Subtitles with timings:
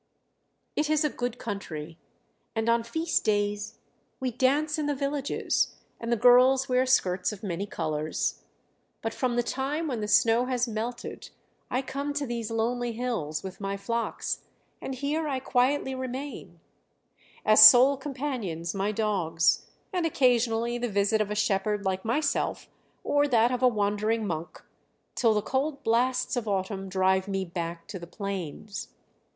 [0.75, 1.99] "It is a good country;
[2.55, 3.77] and on feast days
[4.19, 8.41] we dance in the villages, and the girls wear skirts of many colours.
[9.03, 11.29] But from the time when the snow has melted
[11.69, 14.45] I come to these lonely hills with my flocks,
[14.81, 16.59] and here I quietly remain
[17.45, 22.67] as sole companions my dogs, and occasionally the visit of a shepherd like myself
[23.03, 24.63] or that of a wandering monk
[25.13, 28.87] till the cold blasts of autumn drive me back to the plains.